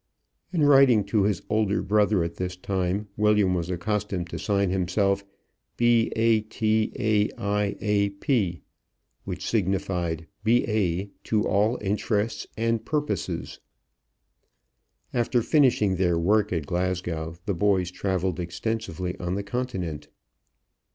[0.51, 5.23] In writing to his older brother at this time, William was accustomed to sign himself
[5.77, 6.51] "B.A.T.A.I.A.P.,"
[9.25, 11.11] which signified "B.A.
[11.25, 13.59] to all intents and purposes."
[15.13, 20.07] After finishing their work at Glasgow the boys traveled extensively on the Continent.